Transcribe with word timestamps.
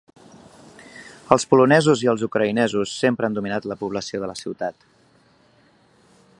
Els 1.35 1.45
polonesos 1.51 2.01
i 2.07 2.09
els 2.15 2.23
ucraïnesos 2.29 2.95
sempre 3.03 3.29
han 3.29 3.37
dominat 3.39 3.69
la 3.73 3.77
població 3.83 4.25
de 4.25 4.33
la 4.33 4.39
ciutat. 4.43 4.89